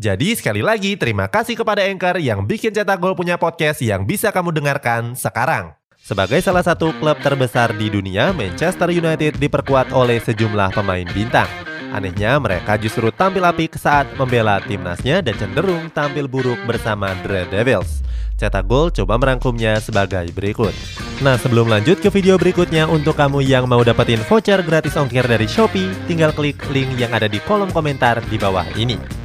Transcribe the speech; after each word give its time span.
Jadi 0.00 0.34
sekali 0.34 0.64
lagi 0.64 0.96
terima 0.96 1.28
kasih 1.28 1.54
kepada 1.54 1.84
Anchor 1.84 2.16
yang 2.18 2.42
bikin 2.48 2.72
Cetak 2.72 2.98
Gol 2.98 3.14
punya 3.14 3.36
podcast 3.36 3.84
yang 3.84 4.08
bisa 4.08 4.32
kamu 4.32 4.50
dengarkan 4.50 5.14
sekarang. 5.14 5.76
Sebagai 6.02 6.42
salah 6.42 6.66
satu 6.66 6.90
klub 6.98 7.14
terbesar 7.22 7.70
di 7.78 7.86
dunia, 7.86 8.34
Manchester 8.34 8.90
United 8.90 9.38
diperkuat 9.38 9.94
oleh 9.94 10.18
sejumlah 10.18 10.74
pemain 10.74 11.06
bintang. 11.14 11.46
Anehnya 11.94 12.40
mereka 12.42 12.74
justru 12.74 13.12
tampil 13.14 13.44
apik 13.46 13.78
saat 13.78 14.10
membela 14.18 14.58
timnasnya 14.64 15.22
dan 15.22 15.36
cenderung 15.38 15.92
tampil 15.94 16.26
buruk 16.26 16.58
bersama 16.66 17.14
The 17.22 17.46
Devils. 17.52 18.02
Cetak 18.40 18.66
Gol 18.66 18.90
coba 18.90 19.14
merangkumnya 19.20 19.78
sebagai 19.78 20.26
berikut. 20.34 20.74
Nah 21.22 21.38
sebelum 21.38 21.70
lanjut 21.70 22.02
ke 22.02 22.10
video 22.10 22.34
berikutnya 22.34 22.90
untuk 22.90 23.14
kamu 23.14 23.38
yang 23.46 23.70
mau 23.70 23.86
dapetin 23.86 24.18
voucher 24.26 24.58
gratis 24.66 24.98
ongkir 24.98 25.22
dari 25.28 25.46
Shopee, 25.46 25.94
tinggal 26.10 26.34
klik 26.34 26.58
link 26.74 26.90
yang 26.98 27.14
ada 27.14 27.30
di 27.30 27.38
kolom 27.46 27.70
komentar 27.70 28.18
di 28.26 28.40
bawah 28.40 28.66
ini. 28.74 29.21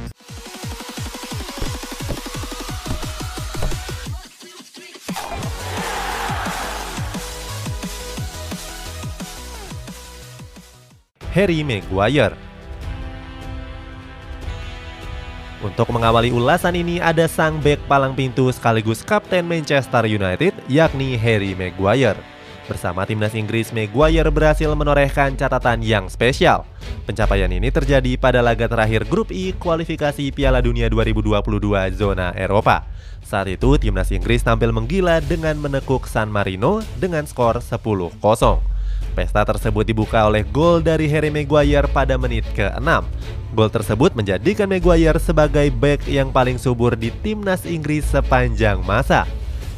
Harry 11.38 11.62
Maguire. 11.62 12.34
Untuk 15.62 15.86
mengawali 15.94 16.34
ulasan 16.34 16.74
ini 16.74 16.98
ada 16.98 17.30
sang 17.30 17.62
bek 17.62 17.78
palang 17.86 18.10
pintu 18.10 18.50
sekaligus 18.50 19.06
kapten 19.06 19.46
Manchester 19.46 20.02
United 20.10 20.50
yakni 20.66 21.14
Harry 21.14 21.54
Maguire. 21.54 22.18
Bersama 22.66 23.06
timnas 23.06 23.38
Inggris, 23.38 23.70
Maguire 23.70 24.26
berhasil 24.34 24.66
menorehkan 24.74 25.38
catatan 25.38 25.78
yang 25.78 26.10
spesial. 26.10 26.66
Pencapaian 27.06 27.54
ini 27.54 27.70
terjadi 27.70 28.18
pada 28.18 28.42
laga 28.42 28.66
terakhir 28.66 29.06
Grup 29.06 29.30
I 29.30 29.54
kualifikasi 29.54 30.34
Piala 30.34 30.58
Dunia 30.58 30.90
2022 30.90 31.38
zona 31.94 32.34
Eropa. 32.34 32.82
Saat 33.22 33.46
itu 33.46 33.78
timnas 33.78 34.10
Inggris 34.10 34.42
tampil 34.42 34.74
menggila 34.74 35.22
dengan 35.22 35.54
menekuk 35.62 36.10
San 36.10 36.34
Marino 36.34 36.82
dengan 36.98 37.22
skor 37.30 37.62
10-0. 37.62 38.18
Pesta 39.18 39.42
tersebut 39.42 39.82
dibuka 39.82 40.30
oleh 40.30 40.46
gol 40.46 40.78
dari 40.78 41.10
Harry 41.10 41.26
Maguire 41.26 41.90
pada 41.90 42.14
menit 42.14 42.46
ke-6. 42.54 43.02
Gol 43.50 43.70
tersebut 43.72 44.14
menjadikan 44.14 44.70
Maguire 44.70 45.18
sebagai 45.18 45.66
back 45.74 46.06
yang 46.06 46.30
paling 46.30 46.54
subur 46.54 46.94
di 46.94 47.10
timnas 47.26 47.66
Inggris 47.66 48.06
sepanjang 48.06 48.78
masa. 48.86 49.26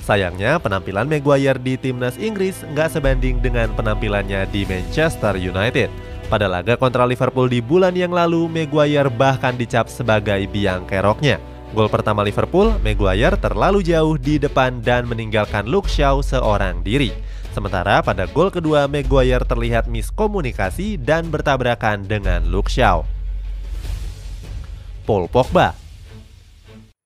Sayangnya 0.04 0.60
penampilan 0.60 1.08
Maguire 1.08 1.56
di 1.56 1.80
timnas 1.80 2.20
Inggris 2.20 2.60
nggak 2.76 3.00
sebanding 3.00 3.40
dengan 3.40 3.72
penampilannya 3.72 4.44
di 4.52 4.68
Manchester 4.68 5.40
United. 5.40 5.88
Pada 6.30 6.46
laga 6.46 6.78
kontra 6.78 7.02
Liverpool 7.08 7.50
di 7.50 7.58
bulan 7.58 7.96
yang 7.96 8.14
lalu, 8.14 8.46
Maguire 8.46 9.10
bahkan 9.10 9.56
dicap 9.56 9.90
sebagai 9.90 10.46
biang 10.46 10.86
keroknya. 10.86 11.49
Gol 11.70 11.86
pertama 11.86 12.26
Liverpool, 12.26 12.74
Maguire 12.82 13.38
terlalu 13.38 13.86
jauh 13.86 14.18
di 14.18 14.42
depan 14.42 14.82
dan 14.82 15.06
meninggalkan 15.06 15.70
Luke 15.70 15.86
Shaw 15.86 16.18
seorang 16.18 16.82
diri. 16.82 17.14
Sementara 17.54 18.02
pada 18.02 18.26
gol 18.26 18.50
kedua, 18.50 18.90
Maguire 18.90 19.46
terlihat 19.46 19.86
miskomunikasi 19.86 20.98
dan 20.98 21.30
bertabrakan 21.30 22.02
dengan 22.10 22.42
Luke 22.50 22.66
Shaw. 22.66 23.06
Paul 25.06 25.30
Pogba 25.30 25.78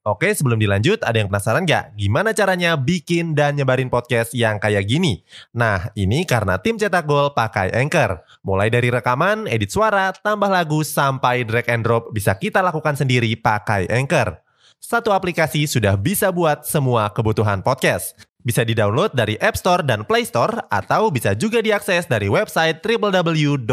Oke, 0.05 0.33
sebelum 0.33 0.61
dilanjut, 0.61 1.01
ada 1.01 1.17
yang 1.17 1.33
penasaran 1.33 1.65
nggak? 1.65 1.97
Gimana 1.97 2.37
caranya 2.37 2.77
bikin 2.77 3.33
dan 3.33 3.57
nyebarin 3.57 3.89
podcast 3.89 4.37
yang 4.37 4.61
kayak 4.61 4.85
gini? 4.85 5.25
Nah, 5.57 5.93
ini 5.97 6.29
karena 6.29 6.61
tim 6.61 6.77
cetak 6.77 7.09
gol 7.09 7.33
pakai 7.33 7.73
Anchor. 7.73 8.21
Mulai 8.45 8.69
dari 8.69 8.93
rekaman, 8.93 9.49
edit 9.49 9.73
suara, 9.73 10.13
tambah 10.13 10.49
lagu, 10.53 10.85
sampai 10.85 11.49
drag 11.49 11.69
and 11.73 11.85
drop 11.89 12.13
bisa 12.13 12.37
kita 12.37 12.61
lakukan 12.61 13.01
sendiri 13.01 13.33
pakai 13.37 13.89
Anchor. 13.89 14.45
Satu 14.84 15.17
aplikasi 15.17 15.65
sudah 15.65 15.97
bisa 15.97 16.28
buat 16.28 16.69
semua 16.69 17.09
kebutuhan 17.09 17.65
podcast. 17.65 18.21
Bisa 18.45 18.69
di-download 18.69 19.17
dari 19.17 19.41
App 19.41 19.56
Store 19.56 19.81
dan 19.81 20.05
Play 20.05 20.28
Store 20.28 20.61
atau 20.69 21.09
bisa 21.09 21.33
juga 21.33 21.65
diakses 21.65 22.05
dari 22.05 22.28
website 22.28 22.84
www.anchor.fm. 22.84 23.65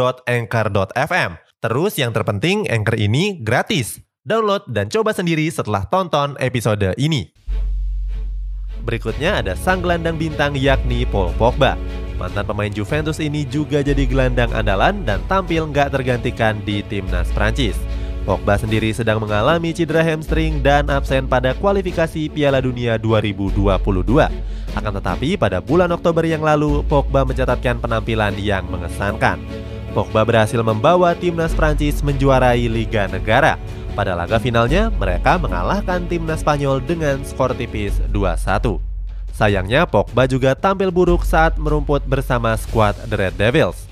Terus 1.59 1.99
yang 1.99 2.15
terpenting, 2.15 2.63
Anchor 2.71 2.95
ini 2.95 3.43
gratis. 3.43 3.99
Download 4.23 4.63
dan 4.71 4.87
coba 4.87 5.11
sendiri 5.11 5.51
setelah 5.51 5.83
tonton 5.91 6.39
episode 6.39 6.95
ini. 6.95 7.27
Berikutnya 8.87 9.43
ada 9.43 9.51
sang 9.59 9.83
gelandang 9.83 10.15
bintang 10.15 10.55
yakni 10.55 11.03
Paul 11.03 11.35
Pogba. 11.35 11.75
Mantan 12.15 12.47
pemain 12.47 12.71
Juventus 12.71 13.19
ini 13.19 13.43
juga 13.43 13.83
jadi 13.83 14.07
gelandang 14.07 14.55
andalan 14.55 15.03
dan 15.03 15.19
tampil 15.27 15.67
nggak 15.75 15.91
tergantikan 15.91 16.63
di 16.63 16.79
timnas 16.87 17.27
Prancis. 17.35 17.75
Pogba 18.21 18.53
sendiri 18.53 18.93
sedang 18.93 19.17
mengalami 19.17 19.73
cedera 19.73 20.05
hamstring 20.05 20.61
dan 20.61 20.85
absen 20.93 21.25
pada 21.25 21.57
kualifikasi 21.57 22.29
Piala 22.29 22.61
Dunia 22.61 23.01
2022. 23.01 23.57
Akan 24.77 24.93
tetapi 24.93 25.35
pada 25.41 25.57
bulan 25.57 25.89
Oktober 25.89 26.21
yang 26.21 26.45
lalu, 26.45 26.85
Pogba 26.85 27.25
mencatatkan 27.25 27.81
penampilan 27.81 28.37
yang 28.37 28.69
mengesankan. 28.69 29.41
Pogba 29.91 30.21
berhasil 30.23 30.61
membawa 30.61 31.17
timnas 31.17 31.51
Prancis 31.51 31.99
menjuarai 32.05 32.69
Liga 32.69 33.09
Negara. 33.09 33.57
Pada 33.91 34.15
laga 34.15 34.39
finalnya, 34.39 34.87
mereka 34.95 35.35
mengalahkan 35.35 36.07
timnas 36.07 36.45
Spanyol 36.45 36.79
dengan 36.79 37.19
skor 37.27 37.51
tipis 37.57 37.99
2-1. 38.13 38.79
Sayangnya, 39.35 39.83
Pogba 39.89 40.29
juga 40.29 40.55
tampil 40.55 40.93
buruk 40.93 41.27
saat 41.27 41.57
merumput 41.59 42.05
bersama 42.07 42.55
skuad 42.55 42.95
The 43.09 43.17
Red 43.17 43.35
Devils. 43.35 43.90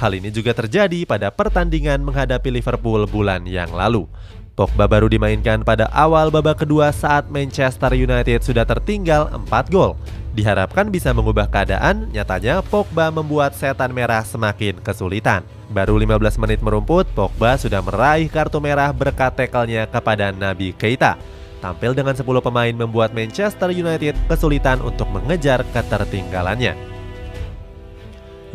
Hal 0.00 0.16
ini 0.16 0.32
juga 0.32 0.56
terjadi 0.56 1.04
pada 1.04 1.28
pertandingan 1.28 2.00
menghadapi 2.00 2.48
Liverpool 2.48 3.04
bulan 3.04 3.44
yang 3.44 3.68
lalu. 3.68 4.08
Pogba 4.56 4.88
baru 4.88 5.12
dimainkan 5.12 5.60
pada 5.60 5.92
awal 5.92 6.32
babak 6.32 6.64
kedua 6.64 6.88
saat 6.88 7.28
Manchester 7.28 7.92
United 7.92 8.40
sudah 8.40 8.64
tertinggal 8.64 9.28
4 9.28 9.68
gol. 9.68 10.00
Diharapkan 10.32 10.88
bisa 10.88 11.12
mengubah 11.12 11.52
keadaan, 11.52 12.08
nyatanya 12.16 12.64
Pogba 12.64 13.12
membuat 13.12 13.52
setan 13.52 13.92
merah 13.92 14.24
semakin 14.24 14.80
kesulitan. 14.80 15.44
Baru 15.68 16.00
15 16.00 16.40
menit 16.40 16.64
merumput, 16.64 17.04
Pogba 17.12 17.60
sudah 17.60 17.84
meraih 17.84 18.32
kartu 18.32 18.56
merah 18.56 18.96
berkat 18.96 19.36
tackle-nya 19.36 19.84
kepada 19.84 20.32
Nabi 20.32 20.72
Keita. 20.72 21.20
Tampil 21.60 21.92
dengan 21.92 22.16
10 22.16 22.24
pemain 22.40 22.72
membuat 22.72 23.12
Manchester 23.12 23.68
United 23.68 24.16
kesulitan 24.32 24.80
untuk 24.80 25.12
mengejar 25.12 25.60
ketertinggalannya. 25.76 26.72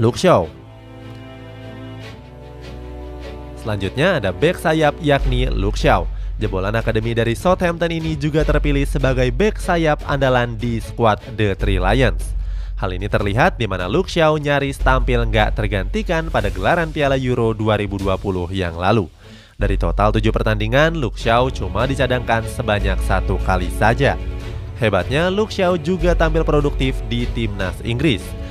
Luke 0.01 0.17
Shaw 0.17 0.64
Selanjutnya 3.65 4.21
ada 4.21 4.29
back 4.29 4.61
sayap 4.61 4.93
yakni 5.01 5.49
Luke 5.49 5.73
Shaw. 5.73 6.05
Jebolan 6.37 6.77
akademi 6.77 7.17
dari 7.17 7.33
Southampton 7.33 7.89
ini 7.89 8.13
juga 8.13 8.45
terpilih 8.45 8.85
sebagai 8.85 9.25
back 9.33 9.57
sayap 9.57 10.05
andalan 10.05 10.53
di 10.53 10.77
skuad 10.77 11.17
The 11.33 11.57
Three 11.57 11.81
Lions. 11.81 12.37
Hal 12.77 12.93
ini 12.93 13.09
terlihat 13.09 13.57
di 13.57 13.65
mana 13.65 13.89
Luke 13.89 14.05
Shaw 14.05 14.37
nyaris 14.37 14.77
tampil 14.77 15.25
nggak 15.25 15.57
tergantikan 15.57 16.29
pada 16.29 16.53
gelaran 16.53 16.93
Piala 16.93 17.17
Euro 17.17 17.57
2020 17.57 18.53
yang 18.53 18.77
lalu. 18.77 19.09
Dari 19.57 19.81
total 19.81 20.13
tujuh 20.13 20.29
pertandingan, 20.29 21.01
Luke 21.01 21.17
Shaw 21.17 21.49
cuma 21.49 21.89
dicadangkan 21.89 22.45
sebanyak 22.45 23.01
satu 23.01 23.41
kali 23.49 23.73
saja. 23.73 24.13
Hebatnya, 24.77 25.33
Luke 25.33 25.49
Shaw 25.49 25.73
juga 25.81 26.13
tampil 26.13 26.45
produktif 26.45 27.01
di 27.09 27.25
timnas 27.33 27.81
Inggris. 27.81 28.44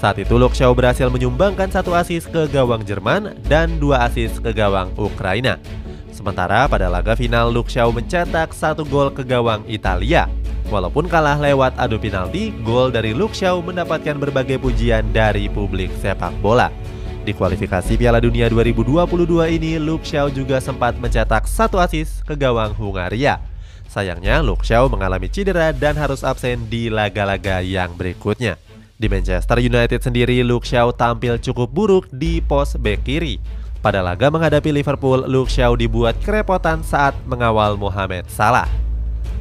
Saat 0.00 0.16
itu 0.16 0.40
Luke 0.40 0.56
Shaw 0.56 0.72
berhasil 0.72 1.12
menyumbangkan 1.12 1.68
satu 1.68 1.92
asis 1.92 2.24
ke 2.24 2.48
gawang 2.48 2.80
Jerman 2.88 3.36
dan 3.44 3.76
dua 3.76 4.08
asis 4.08 4.40
ke 4.40 4.48
gawang 4.48 4.88
Ukraina. 4.96 5.60
Sementara 6.08 6.64
pada 6.72 6.88
laga 6.88 7.12
final 7.12 7.52
Luke 7.52 7.68
Shaw 7.68 7.92
mencetak 7.92 8.56
satu 8.56 8.88
gol 8.88 9.12
ke 9.12 9.20
gawang 9.20 9.60
Italia. 9.68 10.24
Walaupun 10.72 11.04
kalah 11.04 11.36
lewat 11.36 11.76
adu 11.76 12.00
penalti, 12.00 12.48
gol 12.64 12.88
dari 12.88 13.12
Luke 13.12 13.36
Shaw 13.36 13.60
mendapatkan 13.60 14.16
berbagai 14.16 14.56
pujian 14.56 15.04
dari 15.12 15.52
publik 15.52 15.92
sepak 16.00 16.32
bola. 16.40 16.72
Di 17.20 17.36
kualifikasi 17.36 18.00
Piala 18.00 18.24
Dunia 18.24 18.48
2022 18.48 19.04
ini, 19.52 19.76
Luke 19.76 20.08
Shaw 20.08 20.32
juga 20.32 20.64
sempat 20.64 20.96
mencetak 20.96 21.44
satu 21.44 21.76
asis 21.76 22.24
ke 22.24 22.32
gawang 22.40 22.72
Hungaria. 22.72 23.36
Sayangnya, 23.84 24.40
Luke 24.40 24.64
Shaw 24.64 24.88
mengalami 24.88 25.28
cedera 25.28 25.76
dan 25.76 26.00
harus 26.00 26.24
absen 26.24 26.64
di 26.72 26.88
laga-laga 26.88 27.60
yang 27.60 27.92
berikutnya. 28.00 28.69
Di 29.00 29.08
Manchester 29.08 29.56
United 29.64 30.04
sendiri, 30.04 30.44
Luke 30.44 30.68
Shaw 30.68 30.92
tampil 30.92 31.40
cukup 31.40 31.72
buruk 31.72 32.04
di 32.12 32.44
pos 32.44 32.76
bek 32.76 33.00
kiri. 33.00 33.40
Pada 33.80 34.04
laga 34.04 34.28
menghadapi 34.28 34.76
Liverpool, 34.76 35.24
Luke 35.24 35.48
Shaw 35.48 35.72
dibuat 35.72 36.20
kerepotan 36.20 36.84
saat 36.84 37.16
mengawal 37.24 37.80
Mohamed 37.80 38.28
Salah. 38.28 38.68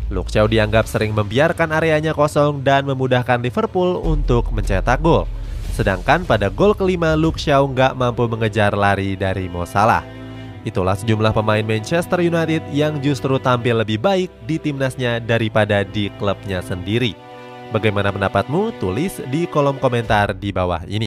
Luke 0.08 0.32
Shaw 0.32 0.48
dianggap 0.48 0.88
sering 0.88 1.12
membiarkan 1.12 1.76
areanya 1.76 2.16
kosong 2.16 2.64
dan 2.64 2.88
memudahkan 2.88 3.44
Liverpool 3.44 4.00
untuk 4.00 4.48
mencetak 4.56 5.04
gol. 5.04 5.28
Sedangkan 5.76 6.24
pada 6.24 6.48
gol 6.48 6.72
kelima 6.72 7.20
Luke 7.20 7.36
Shaw 7.36 7.68
nggak 7.68 8.00
mampu 8.00 8.32
mengejar 8.32 8.72
lari 8.72 9.20
dari 9.20 9.52
Mo 9.52 9.68
Salah. 9.68 10.08
Itulah 10.64 10.96
sejumlah 10.96 11.36
pemain 11.36 11.68
Manchester 11.68 12.24
United 12.24 12.64
yang 12.72 13.04
justru 13.04 13.36
tampil 13.36 13.84
lebih 13.84 14.00
baik 14.00 14.32
di 14.48 14.56
timnasnya 14.56 15.20
daripada 15.20 15.84
di 15.84 16.08
klubnya 16.16 16.64
sendiri. 16.64 17.28
Bagaimana 17.70 18.10
pendapatmu? 18.10 18.82
Tulis 18.82 19.22
di 19.30 19.46
kolom 19.46 19.78
komentar 19.78 20.34
di 20.34 20.50
bawah 20.50 20.90
ini. 20.90 20.98